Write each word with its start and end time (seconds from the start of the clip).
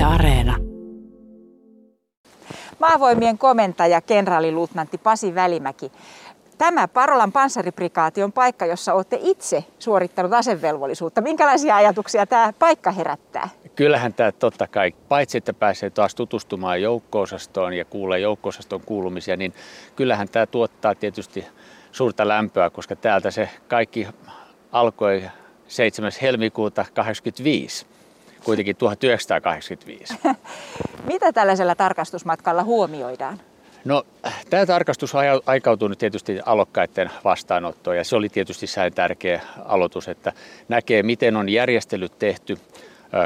Yle 0.00 0.06
Areena. 0.08 0.56
Maavoimien 2.78 3.38
komentaja, 3.38 4.00
kenraaliluutnantti 4.00 4.98
Pasi 4.98 5.34
Välimäki. 5.34 5.92
Tämä 6.58 6.88
Parolan 6.88 7.32
panssariprikaati 7.32 8.22
on 8.22 8.32
paikka, 8.32 8.66
jossa 8.66 8.94
olette 8.94 9.18
itse 9.22 9.64
suorittanut 9.78 10.32
asevelvollisuutta. 10.32 11.20
Minkälaisia 11.20 11.76
ajatuksia 11.76 12.26
tämä 12.26 12.52
paikka 12.58 12.90
herättää? 12.90 13.48
Kyllähän 13.76 14.14
tämä 14.14 14.32
totta 14.32 14.66
kai, 14.66 14.92
paitsi 15.08 15.38
että 15.38 15.54
pääsee 15.54 15.90
taas 15.90 16.14
tutustumaan 16.14 16.82
joukko-osastoon 16.82 17.72
ja 17.72 17.84
kuulee 17.84 18.20
joukko-osaston 18.20 18.80
kuulumisia, 18.86 19.36
niin 19.36 19.54
kyllähän 19.96 20.28
tämä 20.28 20.46
tuottaa 20.46 20.94
tietysti 20.94 21.46
suurta 21.92 22.28
lämpöä, 22.28 22.70
koska 22.70 22.96
täältä 22.96 23.30
se 23.30 23.48
kaikki 23.68 24.08
alkoi 24.72 25.22
7. 25.68 26.12
helmikuuta 26.22 26.84
1985 26.94 27.86
kuitenkin 28.44 28.76
1985. 28.76 30.14
Mitä 31.12 31.32
tällaisella 31.32 31.74
tarkastusmatkalla 31.74 32.62
huomioidaan? 32.62 33.40
No, 33.84 34.02
tämä 34.50 34.66
tarkastus 34.66 35.12
aikautui 35.46 35.88
nyt 35.88 35.98
tietysti 35.98 36.40
alokkaiden 36.46 37.10
vastaanottoon 37.24 37.96
ja 37.96 38.04
se 38.04 38.16
oli 38.16 38.28
tietysti 38.28 38.66
säin 38.66 38.92
tärkeä 38.92 39.40
aloitus, 39.64 40.08
että 40.08 40.32
näkee 40.68 41.02
miten 41.02 41.36
on 41.36 41.48
järjestelyt 41.48 42.18
tehty 42.18 42.58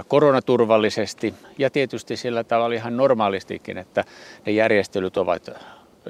koronaturvallisesti 0.08 1.34
ja 1.58 1.70
tietysti 1.70 2.16
sillä 2.16 2.44
tavalla 2.44 2.74
ihan 2.74 2.96
normaalistikin, 2.96 3.78
että 3.78 4.04
ne 4.46 4.52
järjestelyt 4.52 5.16
ovat 5.16 5.50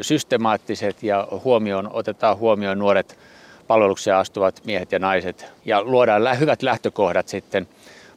systemaattiset 0.01 1.03
ja 1.03 1.29
huomioon, 1.45 1.91
otetaan 1.93 2.37
huomioon 2.37 2.79
nuoret 2.79 3.19
palvelukseen 3.67 4.17
astuvat 4.17 4.63
miehet 4.65 4.93
ja 4.93 4.99
naiset 4.99 5.53
ja 5.65 5.83
luodaan 5.83 6.41
hyvät 6.41 6.63
lähtökohdat 6.63 7.29
sitten 7.29 7.69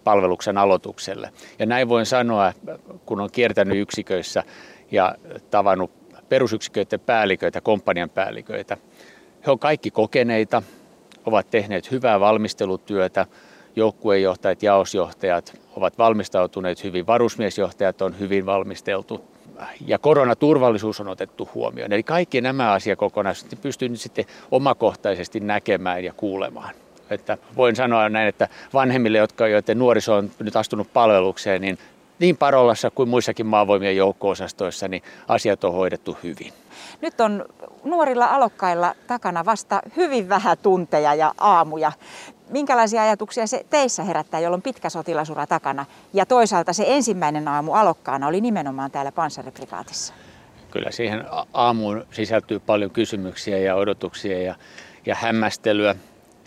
palveluksen 0.07 0.57
aloitukselle. 0.57 1.31
Ja 1.59 1.66
näin 1.66 1.89
voin 1.89 2.05
sanoa, 2.05 2.53
kun 3.05 3.20
on 3.20 3.29
kiertänyt 3.31 3.77
yksiköissä 3.77 4.43
ja 4.91 5.16
tavannut 5.52 5.91
perusyksiköiden 6.30 7.00
päälliköitä, 7.00 7.61
komppanian 7.61 8.09
päälliköitä. 8.09 8.78
He 9.45 9.52
ovat 9.52 9.61
kaikki 9.61 9.91
kokeneita, 9.91 10.63
ovat 11.25 11.50
tehneet 11.50 11.91
hyvää 11.91 12.19
valmistelutyötä, 12.19 13.25
joukkueenjohtajat, 13.75 14.63
jaosjohtajat 14.63 15.59
ovat 15.75 15.97
valmistautuneet 15.97 16.83
hyvin, 16.83 17.08
varusmiesjohtajat 17.08 18.02
on 18.02 18.19
hyvin 18.19 18.45
valmisteltu 18.45 19.25
ja 19.88 20.00
koronaturvallisuus 20.00 21.00
on 21.00 21.08
otettu 21.08 21.50
huomioon. 21.53 21.94
Eli 21.94 22.03
kaikki 22.03 22.41
nämä 22.41 22.72
asiakokonaisuudet 22.72 23.61
pystyy 23.61 23.89
nyt 23.89 24.02
sitten 24.02 24.25
omakohtaisesti 24.52 25.39
näkemään 25.39 26.03
ja 26.03 26.13
kuulemaan. 26.13 26.86
Että 27.09 27.38
voin 27.55 27.75
sanoa 27.75 28.09
näin, 28.09 28.27
että 28.27 28.47
vanhemmille, 28.73 29.17
jotka, 29.17 29.47
joiden 29.47 29.80
nuoriso 29.80 30.16
on 30.16 30.31
nyt 30.39 30.55
astunut 30.55 30.94
palvelukseen, 30.94 31.61
niin 31.61 31.77
niin 32.19 32.38
Parolassa 32.38 32.91
kuin 32.91 33.09
muissakin 33.09 33.45
maavoimien 33.45 33.97
joukko-osastoissa 33.97 34.88
niin 34.88 35.03
asiat 35.28 35.63
on 35.63 35.73
hoidettu 35.73 36.17
hyvin. 36.23 36.53
Nyt 37.02 37.22
on 37.22 37.45
nuorilla 37.83 38.25
alokkailla 38.25 38.95
takana 39.08 39.45
vasta 39.45 39.81
hyvin 39.95 40.30
vähän 40.30 40.58
tunteja 40.58 41.13
ja 41.13 41.33
aamuja. 41.38 41.91
Minkälaisia 42.50 43.02
ajatuksia 43.02 43.47
se 43.47 43.66
teissä 43.69 44.03
herättää, 44.03 44.39
jolloin 44.39 44.61
pitkä 44.61 44.89
sotilasura 44.89 45.47
takana? 45.47 45.85
Ja 46.13 46.25
toisaalta 46.25 46.73
se 46.73 46.83
ensimmäinen 46.88 47.47
aamu 47.47 47.73
alokkaana 47.73 48.28
oli 48.28 48.41
nimenomaan 48.41 48.91
täällä 48.91 49.11
panssariprikaatissa. 49.11 50.13
Kyllä 50.72 50.91
siihen 50.91 51.23
aamuun 51.53 52.05
sisältyy 52.11 52.59
paljon 52.59 52.91
kysymyksiä 52.91 53.58
ja 53.58 53.75
odotuksia 53.75 54.41
ja, 54.41 54.55
ja 55.05 55.16
hämmästelyä. 55.16 55.95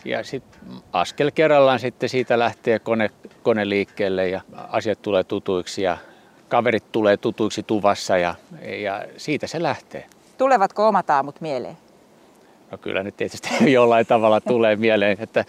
Ja 0.05 0.25
sitten 0.25 0.61
askel 0.93 1.31
kerrallaan 1.34 1.79
sitten 1.79 2.09
siitä 2.09 2.39
lähtee 2.39 2.79
kone, 2.79 3.11
kone 3.43 3.69
liikkeelle 3.69 4.29
ja 4.29 4.41
asiat 4.69 5.03
tulee 5.03 5.25
tutuiksi 5.25 5.83
ja 5.83 5.98
kaverit 6.48 6.93
tulee 6.93 7.17
tutuiksi 7.17 7.62
tuvassa 7.62 8.19
ja, 8.19 8.34
ja 8.83 9.05
siitä 9.17 9.47
se 9.47 9.62
lähtee. 9.62 10.06
Tulevatko 10.39 10.89
omat 10.89 11.11
aamut 11.11 11.41
mieleen? 11.41 11.77
No 12.71 12.78
kyllä 12.78 13.03
nyt 13.03 13.16
tietysti 13.16 13.49
jollain 13.72 14.06
tavalla 14.06 14.41
tulee 14.41 14.77
mieleen, 14.77 15.16
että 15.21 15.44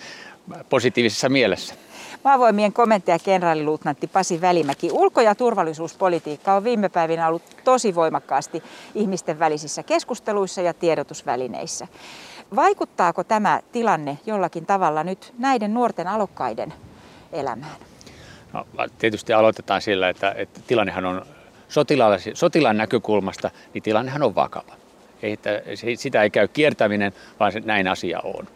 positiivisessa 0.69 1.29
mielessä. 1.29 1.75
Maavoimien 2.23 2.73
komentaja 2.73 3.19
kenraaliluutnantti 3.19 4.07
Pasi 4.07 4.41
Välimäki. 4.41 4.89
Ulko- 4.91 5.21
ja 5.21 5.35
turvallisuuspolitiikka 5.35 6.53
on 6.53 6.63
viime 6.63 6.89
päivinä 6.89 7.27
ollut 7.27 7.41
tosi 7.63 7.95
voimakkaasti 7.95 8.63
ihmisten 8.95 9.39
välisissä 9.39 9.83
keskusteluissa 9.83 10.61
ja 10.61 10.73
tiedotusvälineissä. 10.73 11.87
Vaikuttaako 12.55 13.23
tämä 13.23 13.59
tilanne 13.71 14.17
jollakin 14.25 14.65
tavalla 14.65 15.03
nyt 15.03 15.33
näiden 15.37 15.73
nuorten 15.73 16.07
alokkaiden 16.07 16.73
elämään? 17.31 17.75
No, 18.53 18.65
tietysti 18.97 19.33
aloitetaan 19.33 19.81
sillä, 19.81 20.09
että, 20.09 20.33
että 20.37 20.59
tilannehan 20.67 21.05
on 21.05 21.25
sotilaan, 22.33 22.77
näkökulmasta, 22.77 23.51
niin 23.73 23.83
tilannehan 23.83 24.23
on 24.23 24.35
vakava. 24.35 24.73
Ei, 25.21 25.31
että, 25.31 25.49
sitä 25.95 26.23
ei 26.23 26.29
käy 26.29 26.47
kiertäminen, 26.47 27.13
vaan 27.39 27.51
se, 27.51 27.59
näin 27.59 27.87
asia 27.87 28.19
on. 28.23 28.47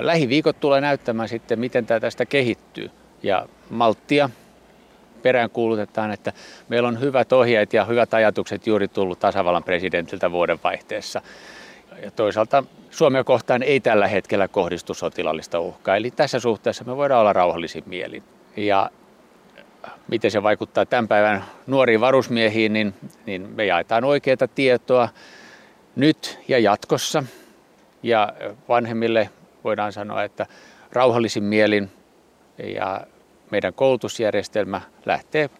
Lähiviikot 0.00 0.60
tulee 0.60 0.80
näyttämään 0.80 1.28
sitten, 1.28 1.60
miten 1.60 1.86
tämä 1.86 2.00
tästä 2.00 2.26
kehittyy. 2.26 2.90
Ja 3.22 3.46
malttia 3.70 4.30
peräänkuulutetaan, 5.22 6.10
että 6.10 6.32
meillä 6.68 6.88
on 6.88 7.00
hyvät 7.00 7.32
ohjeet 7.32 7.72
ja 7.72 7.84
hyvät 7.84 8.14
ajatukset 8.14 8.66
juuri 8.66 8.88
tullut 8.88 9.18
tasavallan 9.18 9.64
presidentiltä 9.64 10.32
vuodenvaihteessa. 10.32 11.22
Ja 12.02 12.10
toisaalta 12.10 12.64
Suomea 12.90 13.24
kohtaan 13.24 13.62
ei 13.62 13.80
tällä 13.80 14.08
hetkellä 14.08 14.48
kohdistu 14.48 14.94
sotilallista 14.94 15.60
uhkaa. 15.60 15.96
Eli 15.96 16.10
tässä 16.10 16.40
suhteessa 16.40 16.84
me 16.84 16.96
voidaan 16.96 17.20
olla 17.20 17.32
rauhallisin 17.32 17.84
mielin. 17.86 18.22
Ja 18.56 18.90
miten 20.08 20.30
se 20.30 20.42
vaikuttaa 20.42 20.86
tämän 20.86 21.08
päivän 21.08 21.44
nuoriin 21.66 22.00
varusmiehiin, 22.00 22.72
niin, 22.72 22.94
niin 23.26 23.50
me 23.50 23.64
jaetaan 23.64 24.04
oikeaa 24.04 24.48
tietoa 24.54 25.08
nyt 25.96 26.38
ja 26.48 26.58
jatkossa. 26.58 27.22
Ja 28.02 28.32
vanhemmille 28.68 29.30
voidaan 29.64 29.92
sanoa, 29.92 30.22
että 30.22 30.46
rauhallisin 30.92 31.44
mielin 31.44 31.90
ja 32.58 33.00
meidän 33.50 33.74
koulutusjärjestelmä 33.74 34.80
lähtee 35.06 35.50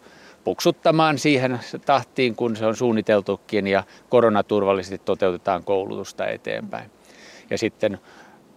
puksuttamaan 0.43 1.17
siihen 1.17 1.59
tahtiin, 1.85 2.35
kun 2.35 2.55
se 2.55 2.65
on 2.65 2.75
suunniteltukin 2.75 3.67
ja 3.67 3.83
koronaturvallisesti 4.09 5.01
toteutetaan 5.05 5.63
koulutusta 5.63 6.27
eteenpäin. 6.27 6.91
Ja 7.49 7.57
sitten 7.57 7.99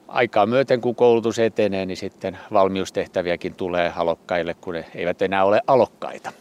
aikaa 0.08 0.46
myöten, 0.46 0.80
kun 0.80 0.94
koulutus 0.94 1.38
etenee, 1.38 1.86
niin 1.86 1.96
sitten 1.96 2.38
valmiustehtäviäkin 2.52 3.54
tulee 3.54 3.92
alokkaille, 3.96 4.54
kun 4.54 4.74
ne 4.74 4.84
eivät 4.94 5.22
enää 5.22 5.44
ole 5.44 5.60
alokkaita. 5.66 6.32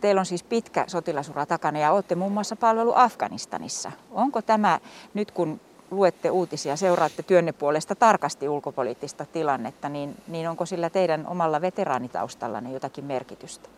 Teillä 0.00 0.18
on 0.18 0.26
siis 0.26 0.42
pitkä 0.42 0.84
sotilasura 0.86 1.46
takana 1.46 1.78
ja 1.78 1.92
olette 1.92 2.14
muun 2.14 2.32
muassa 2.32 2.56
palvelu 2.56 2.92
Afganistanissa. 2.94 3.92
Onko 4.10 4.42
tämä 4.42 4.80
nyt 5.14 5.30
kun 5.30 5.60
luette 5.90 6.30
uutisia, 6.30 6.76
seuraatte 6.76 7.22
työnne 7.22 7.52
puolesta 7.52 7.94
tarkasti 7.94 8.48
ulkopoliittista 8.48 9.24
tilannetta, 9.24 9.88
niin, 9.88 10.16
niin 10.28 10.48
onko 10.48 10.66
sillä 10.66 10.90
teidän 10.90 11.26
omalla 11.26 11.60
veteraanitaustallanne 11.60 12.72
jotakin 12.72 13.04
merkitystä? 13.04 13.68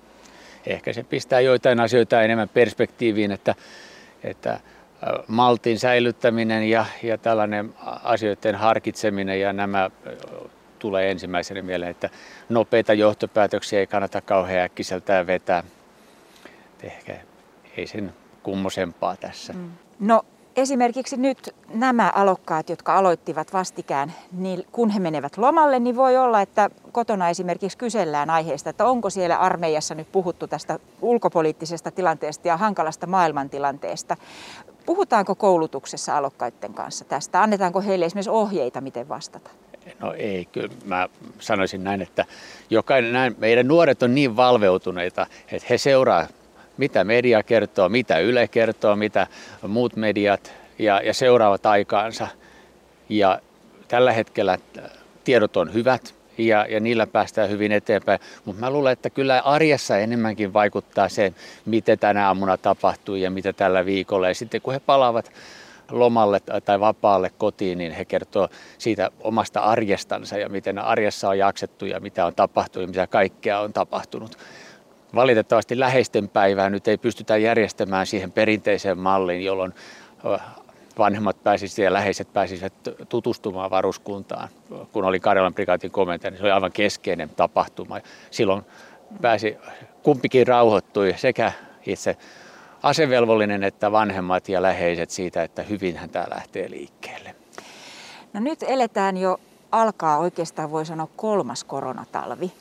Ehkä 0.67 0.93
se 0.93 1.03
pistää 1.03 1.41
joitain 1.41 1.81
asioita 1.81 2.23
enemmän 2.23 2.49
perspektiiviin, 2.49 3.33
että, 3.33 3.55
että 4.25 4.61
maltin 5.27 5.79
säilyttäminen 5.79 6.71
ja, 6.71 6.87
ja 7.03 7.19
tällainen 7.19 7.75
asioiden 8.05 8.55
harkitseminen 8.55 9.41
ja 9.41 9.53
nämä 9.53 9.91
tulee 10.79 11.11
ensimmäisenä 11.11 11.63
mieleen, 11.63 11.91
että 11.91 12.11
nopeita 12.49 12.95
johtopäätöksiä 12.95 13.79
ei 13.79 13.87
kannata 13.87 14.21
kauhean 14.21 14.65
äkkiseltään 14.65 15.27
vetää. 15.27 15.65
Ehkä 16.83 17.17
ei 17.77 17.87
sen 17.87 18.15
kummosempaa 18.43 19.17
tässä. 19.17 19.53
Mm. 19.53 19.71
No 20.01 20.25
esimerkiksi 20.61 21.17
nyt 21.17 21.55
nämä 21.75 22.13
alokkaat, 22.15 22.71
jotka 22.71 22.99
aloittivat 22.99 23.53
vastikään, 23.53 24.13
niin 24.33 24.67
kun 24.73 24.91
he 24.91 25.01
menevät 25.01 25.37
lomalle, 25.39 25.79
niin 25.79 25.97
voi 25.97 26.17
olla, 26.17 26.41
että 26.41 26.71
kotona 26.93 27.29
esimerkiksi 27.29 27.79
kysellään 27.79 28.31
aiheesta, 28.31 28.71
että 28.71 28.87
onko 28.87 29.11
siellä 29.11 29.37
armeijassa 29.37 29.95
nyt 29.95 30.13
puhuttu 30.13 30.47
tästä 30.47 30.79
ulkopoliittisesta 31.03 31.91
tilanteesta 31.91 32.49
ja 32.49 32.57
hankalasta 32.57 33.07
maailmantilanteesta. 33.07 34.17
Puhutaanko 34.87 35.35
koulutuksessa 35.35 36.17
alokkaiden 36.17 36.75
kanssa 36.75 37.05
tästä? 37.05 37.43
Annetaanko 37.43 37.81
heille 37.81 38.05
esimerkiksi 38.05 38.31
ohjeita, 38.31 38.81
miten 38.81 39.09
vastata? 39.09 39.51
No 40.01 40.13
ei, 40.13 40.45
kyllä 40.53 40.75
mä 40.85 41.09
sanoisin 41.39 41.85
näin, 41.85 42.03
että 42.03 42.25
jokainen, 42.71 43.13
näin, 43.13 43.35
meidän 43.39 43.69
nuoret 43.69 44.03
on 44.03 44.15
niin 44.15 44.37
valveutuneita, 44.37 45.27
että 45.53 45.67
he 45.71 45.79
seuraa 45.79 46.27
mitä 46.81 47.05
media 47.05 47.43
kertoo, 47.43 47.89
mitä 47.89 48.19
Yle 48.19 48.49
kertoo, 48.49 48.97
mitä 48.97 49.27
muut 49.69 49.97
mediat 49.97 50.53
ja, 50.79 51.01
ja 51.05 51.15
seuraavat 51.15 51.67
aikaansa. 51.67 52.29
Ja 53.09 53.41
tällä 53.89 54.13
hetkellä 54.13 54.59
tiedot 55.25 55.57
on 55.57 55.75
hyvät 55.75 56.15
ja, 56.39 56.67
ja 56.69 56.81
niillä 56.81 57.07
päästään 57.07 57.51
hyvin 57.51 57.73
eteenpäin. 57.73 58.21
Mutta 58.45 58.61
mä 58.61 58.71
luulen, 58.71 58.93
että 58.93 59.11
kyllä 59.11 59.41
arjessa 59.41 59.99
enemmänkin 59.99 60.53
vaikuttaa 60.53 61.09
se, 61.09 61.33
mitä 61.67 61.97
tänä 61.97 62.27
aamuna 62.27 62.57
tapahtuu 62.57 63.15
ja 63.15 63.31
mitä 63.31 63.53
tällä 63.53 63.87
viikolla. 63.87 64.29
Ja 64.29 64.35
sitten 64.35 64.61
kun 64.61 64.73
he 64.73 64.81
palaavat 64.81 65.33
lomalle 65.91 66.41
tai 66.65 66.81
vapaalle 66.81 67.31
kotiin, 67.39 67.79
niin 67.79 67.93
he 67.93 68.05
kertoo 68.05 68.49
siitä 68.79 69.11
omasta 69.21 69.61
arjestansa 69.61 70.39
ja 70.39 70.49
miten 70.49 70.79
arjessa 70.79 71.29
on 71.29 71.39
jaksettu 71.39 71.87
ja 71.87 72.01
mitä 72.01 72.27
on 72.27 72.35
tapahtunut 72.35 72.89
ja 72.89 72.91
mitä 72.91 73.07
kaikkea 73.07 73.61
on 73.61 73.73
tapahtunut 73.73 74.39
Valitettavasti 75.15 75.79
läheisten 75.81 76.29
päivää 76.29 76.71
nyt 76.71 76.89
ei 76.89 76.99
pystytä 76.99 77.37
järjestämään 77.37 78.07
siihen 78.07 78.33
perinteiseen 78.33 78.99
malliin, 78.99 79.45
jolloin 79.45 79.75
vanhemmat 80.99 81.43
pääsisivät 81.43 81.85
ja 81.85 81.93
läheiset 81.93 82.33
pääsisivät 82.33 82.73
tutustumaan 83.09 83.71
varuskuntaan. 83.71 84.49
Kun 84.93 85.05
oli 85.05 85.21
Karjalan 85.21 85.55
prikaatin 85.55 85.91
komentaja, 85.91 86.31
niin 86.31 86.39
se 86.39 86.45
oli 86.45 86.51
aivan 86.51 86.73
keskeinen 86.73 87.29
tapahtuma. 87.29 88.01
Silloin 88.31 88.63
pääsi, 89.21 89.57
kumpikin 90.03 90.47
rauhoittui 90.47 91.15
sekä 91.17 91.53
itse 91.87 92.17
asevelvollinen 92.83 93.65
että 93.65 93.93
vanhemmat 93.93 94.49
ja 94.49 94.63
läheiset 94.63 95.11
siitä, 95.11 95.43
että 95.43 95.63
hyvinhän 95.63 96.11
tämä 96.11 96.27
lähtee 96.31 96.71
liikkeelle. 96.71 97.35
No 98.33 98.41
nyt 98.41 98.63
eletään 98.63 99.17
jo, 99.17 99.41
alkaa 99.73 100.19
oikeastaan 100.19 100.71
voi 100.71 100.87
sanoa 100.87 101.09
kolmas 101.17 101.65
koronatalvi. 101.65 102.53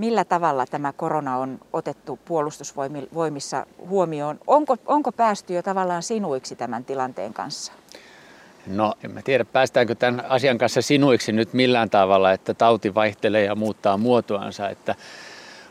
Millä 0.00 0.24
tavalla 0.24 0.66
tämä 0.66 0.92
korona 0.92 1.36
on 1.36 1.58
otettu 1.72 2.18
puolustusvoimissa 2.24 3.66
huomioon? 3.88 4.38
Onko, 4.46 4.76
onko 4.86 5.12
päästy 5.12 5.54
jo 5.54 5.62
tavallaan 5.62 6.02
sinuiksi 6.02 6.56
tämän 6.56 6.84
tilanteen 6.84 7.34
kanssa? 7.34 7.72
No 8.66 8.94
en 9.04 9.10
mä 9.10 9.22
tiedä, 9.22 9.44
päästäänkö 9.44 9.94
tämän 9.94 10.24
asian 10.28 10.58
kanssa 10.58 10.82
sinuiksi 10.82 11.32
nyt 11.32 11.52
millään 11.52 11.90
tavalla, 11.90 12.32
että 12.32 12.54
tauti 12.54 12.94
vaihtelee 12.94 13.44
ja 13.44 13.54
muuttaa 13.54 13.96
muotoansa. 13.96 14.68
Että, 14.68 14.94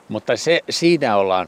mutta 0.09 0.37
se, 0.37 0.61
siinä 0.69 1.17
ollaan 1.17 1.47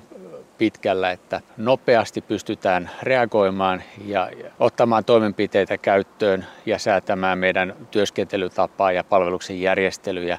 pitkällä, 0.57 1.11
että 1.11 1.41
nopeasti 1.57 2.21
pystytään 2.21 2.89
reagoimaan 3.03 3.83
ja 4.05 4.29
ottamaan 4.59 5.05
toimenpiteitä 5.05 5.77
käyttöön 5.77 6.45
ja 6.65 6.79
säätämään 6.79 7.37
meidän 7.37 7.75
työskentelytapaa 7.91 8.91
ja 8.91 9.03
palveluksen 9.03 9.61
järjestelyjä. 9.61 10.37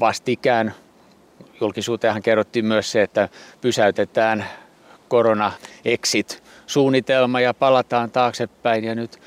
Vastikään 0.00 0.74
julkisuuteenhan 1.60 2.22
kerrottiin 2.22 2.64
myös 2.64 2.92
se, 2.92 3.02
että 3.02 3.28
pysäytetään 3.60 4.44
korona-exit-suunnitelma 5.08 7.40
ja 7.40 7.54
palataan 7.54 8.10
taaksepäin 8.10 8.84
ja 8.84 8.94
nyt 8.94 9.20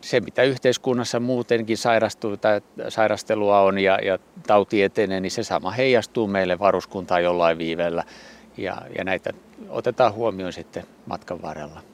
se, 0.00 0.20
mitä 0.20 0.42
yhteiskunnassa 0.42 1.20
muutenkin 1.20 1.76
sairastelua 2.88 3.60
on 3.60 3.78
ja, 3.78 3.98
ja 4.02 4.18
tauti 4.46 4.82
etenee, 4.82 5.20
niin 5.20 5.30
se 5.30 5.42
sama 5.42 5.70
heijastuu 5.70 6.26
meille 6.26 6.58
varuskuntaan 6.58 7.24
jollain 7.24 7.58
viivellä 7.58 8.04
ja, 8.56 8.76
ja 8.98 9.04
näitä 9.04 9.30
otetaan 9.68 10.12
huomioon 10.12 10.52
sitten 10.52 10.84
matkan 11.06 11.42
varrella. 11.42 11.93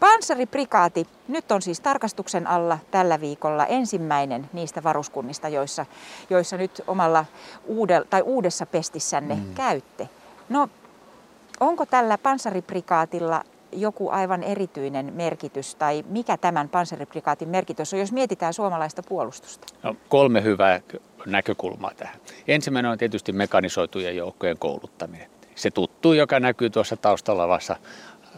Panssariprikaati 0.00 1.06
nyt 1.28 1.52
on 1.52 1.62
siis 1.62 1.80
tarkastuksen 1.80 2.46
alla 2.46 2.78
tällä 2.90 3.20
viikolla 3.20 3.66
ensimmäinen 3.66 4.50
niistä 4.52 4.82
varuskunnista, 4.82 5.48
joissa, 5.48 5.86
joissa 6.30 6.56
nyt 6.56 6.82
omalla 6.86 7.24
uudel, 7.66 8.04
tai 8.10 8.22
uudessa 8.22 8.66
pestissänne 8.66 9.34
mm. 9.34 9.54
käytte. 9.54 10.08
No, 10.48 10.68
onko 11.60 11.86
tällä 11.86 12.18
panssariprikaatilla 12.18 13.44
joku 13.72 14.10
aivan 14.10 14.42
erityinen 14.42 15.12
merkitys 15.14 15.74
tai 15.74 16.04
mikä 16.08 16.36
tämän 16.36 16.68
panssariprikaatin 16.68 17.48
merkitys 17.48 17.92
on, 17.92 18.00
jos 18.00 18.12
mietitään 18.12 18.54
suomalaista 18.54 19.02
puolustusta? 19.02 19.66
No, 19.82 19.96
kolme 20.08 20.42
hyvää 20.42 20.80
näkökulmaa 21.26 21.92
tähän. 21.96 22.20
Ensimmäinen 22.48 22.92
on 22.92 22.98
tietysti 22.98 23.32
mekanisoitujen 23.32 24.16
joukkojen 24.16 24.58
kouluttaminen 24.58 25.36
se 25.56 25.70
tuttu, 25.70 26.12
joka 26.12 26.40
näkyy 26.40 26.70
tuossa 26.70 26.96
taustalla 26.96 27.48
vasta 27.48 27.76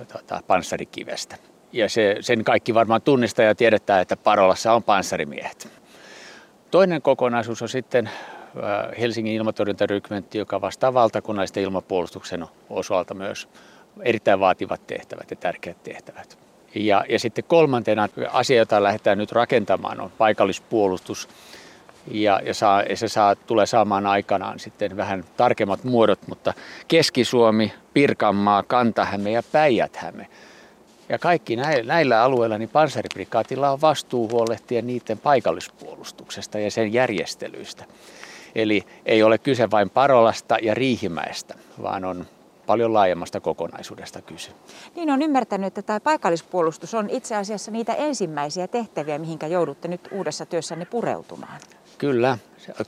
tota, 0.05 0.41
panssarikivestä. 0.47 1.37
Ja 1.73 1.89
se, 1.89 2.17
sen 2.21 2.45
kaikki 2.45 2.75
varmaan 2.75 3.03
tunnistaa 3.03 3.45
ja 3.45 3.55
tiedetään, 3.55 4.03
että 4.03 4.17
Parolassa 4.17 4.73
on 4.73 4.83
panssarimiehet. 4.83 5.69
Toinen 6.71 7.03
kokonaisuus 7.03 7.63
on 7.63 7.69
sitten 7.69 8.07
äh, 8.07 8.99
Helsingin 9.01 9.35
ilmatorjuntarykmentti, 9.35 10.39
joka 10.39 10.61
vastaa 10.61 10.95
valtakunnallisten 10.95 11.63
ilmapuolustuksen 11.63 12.47
osalta 12.71 13.15
myös 13.15 13.49
erittäin 14.03 14.41
vaativat 14.41 14.87
tehtävät 14.87 15.31
ja 15.31 15.37
tärkeät 15.37 15.83
tehtävät. 15.83 16.39
Ja, 16.75 17.05
ja 17.09 17.19
sitten 17.19 17.45
kolmantena 17.49 18.09
asia, 18.33 18.59
jota 18.59 18.83
lähdetään 18.83 19.19
nyt 19.19 19.33
rakentamaan, 19.33 20.01
on 20.01 20.11
paikallispuolustus 20.19 21.29
ja, 22.11 22.41
ja, 22.45 22.55
saa, 22.55 22.83
ja 22.83 22.97
se 22.97 23.09
saa, 23.09 23.37
tulee 23.37 23.67
saamaan 23.67 24.07
aikanaan 24.07 24.59
sitten 24.59 24.97
vähän 24.97 25.25
tarkemmat 25.37 25.85
muodot, 25.85 26.19
mutta 26.27 26.55
Keski-Suomi, 26.89 27.73
Pirkanmaa, 27.95 28.63
Kantahäme 28.63 29.31
ja 29.31 29.43
Päijät-Häme. 29.53 30.27
Ja 31.09 31.19
kaikki 31.19 31.57
näillä, 31.57 32.23
alueilla 32.23 32.59
niin 32.59 32.69
panssariprikaatilla 32.69 33.71
on 33.71 33.81
vastuu 33.81 34.31
huolehtia 34.31 34.83
niiden 34.83 35.19
paikallispuolustuksesta 35.19 36.59
ja 36.59 36.71
sen 36.71 36.93
järjestelyistä. 36.93 37.85
Eli 38.55 38.83
ei 39.07 39.23
ole 39.23 39.39
kyse 39.39 39.71
vain 39.71 39.91
Parolasta 39.91 40.57
ja 40.63 40.75
Riihimäestä, 40.75 41.55
vaan 41.83 42.05
on 42.05 42.27
paljon 42.67 42.95
laajemmasta 42.95 43.41
kokonaisuudesta 43.41 44.23
kyse. 44.23 44.51
Niin 44.97 45.11
on 45.11 45.23
ymmärtänyt, 45.23 45.67
että 45.67 45.83
tämä 45.83 46.01
paikallispuolustus 46.01 46.95
on 46.95 47.11
itse 47.11 47.37
asiassa 47.37 47.71
niitä 47.71 47.95
ensimmäisiä 47.95 48.69
tehtäviä, 48.69 49.19
mihinkä 49.19 49.47
joudutte 49.47 49.89
nyt 49.89 50.09
uudessa 50.13 50.47
työssänne 50.47 50.85
pureutumaan. 50.85 51.61
Kyllä, 51.99 52.39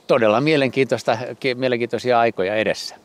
todella 0.07 0.41
mielenkiintoista, 0.41 1.17
mielenkiintoisia 1.55 2.19
aikoja 2.19 2.55
edessä. 2.55 2.95